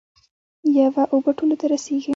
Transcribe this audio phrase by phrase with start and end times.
[0.77, 2.09] یوه اوبه ټولو ته رسیږي.